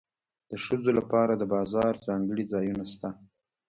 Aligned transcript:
د 0.49 0.51
ښځو 0.63 0.91
لپاره 0.99 1.33
د 1.37 1.43
بازار 1.53 1.93
ځانګړي 2.05 2.43
ځایونه 2.53 2.83
شته 2.91 3.09